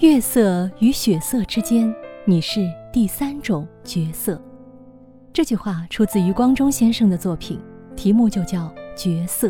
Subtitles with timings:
[0.00, 1.92] 月色与血色之间，
[2.24, 4.40] 你是第三种角色。
[5.32, 7.58] 这句话出自余光中先生的作品，
[7.96, 9.48] 题目就叫《角色》。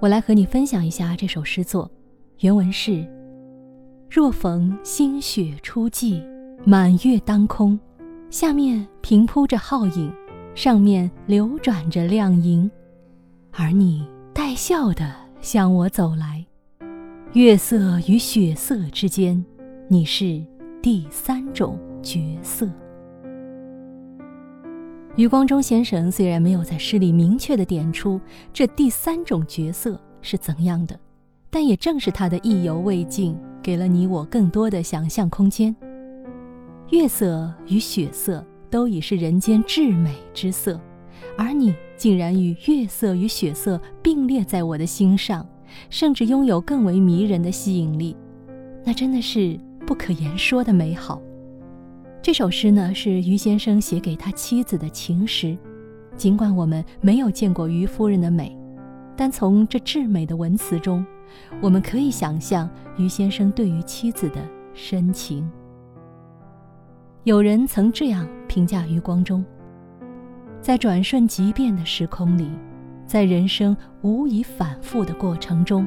[0.00, 1.88] 我来和你分享一下这首诗作，
[2.40, 3.06] 原文是：
[4.10, 6.20] 若逢新雪初霁，
[6.64, 7.78] 满月当空，
[8.30, 10.12] 下面平铺着皓影，
[10.56, 12.68] 上面流转着亮银，
[13.52, 14.04] 而你
[14.34, 16.44] 带笑的向我走来。
[17.34, 19.44] 月色与血色之间，
[19.86, 20.44] 你是
[20.82, 22.68] 第三种角色。
[25.14, 28.20] 余光中先生虽然没有在诗里明确的点出
[28.52, 30.98] 这第三种角色是怎样的，
[31.50, 35.74] 但也正是他的意犹未尽，给了你我更多的想象空间。
[36.88, 40.80] 月色与血色都已是人间至美之色，
[41.38, 45.46] 而你竟然与月色与血色并列在我的心上。
[45.88, 48.16] 甚至拥有更为迷人的吸引力，
[48.84, 51.20] 那真的是不可言说的美好。
[52.22, 55.56] 这首诗呢，是余先生写给他妻子的情诗。
[56.16, 58.54] 尽管我们没有见过余夫人的美，
[59.16, 61.04] 但从这至美的文词中，
[61.62, 62.68] 我们可以想象
[62.98, 64.36] 余先生对于妻子的
[64.74, 65.50] 深情。
[67.24, 69.42] 有人曾这样评价余光中：
[70.60, 72.50] 在转瞬即变的时空里。
[73.10, 75.84] 在人生无以反复的过程中，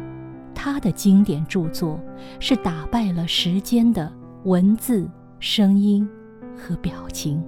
[0.54, 1.98] 他的经典著作
[2.38, 4.12] 是打败了时间的
[4.44, 6.06] 文字、声音
[6.54, 7.42] 和表情。